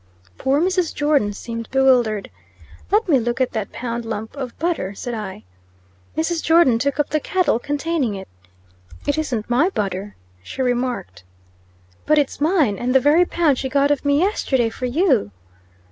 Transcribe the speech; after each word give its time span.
Poor 0.39 0.59
Mrs. 0.59 0.95
Jordon 0.95 1.31
seemed 1.31 1.69
bewildered. 1.69 2.31
"Let 2.89 3.07
me 3.07 3.19
look 3.19 3.39
at 3.39 3.51
that 3.51 3.71
pound 3.71 4.03
lump 4.03 4.35
of 4.35 4.57
butter," 4.57 4.95
said 4.95 5.13
I. 5.13 5.43
Mrs. 6.17 6.41
Jordon 6.43 6.79
took 6.79 6.99
up 6.99 7.09
the 7.11 7.19
kettle 7.19 7.59
containing 7.59 8.15
it. 8.15 8.27
"It 9.05 9.19
isn't 9.19 9.47
my 9.47 9.69
butter," 9.69 10.15
she 10.41 10.63
remarked. 10.63 11.23
"But 12.07 12.17
it's 12.17 12.41
mine, 12.41 12.79
and 12.79 12.95
the 12.95 12.99
very 12.99 13.25
pound 13.25 13.59
she 13.59 13.69
got 13.69 13.91
of 13.91 14.03
me 14.03 14.17
yesterday 14.17 14.69
for 14.71 14.87
you." 14.87 15.29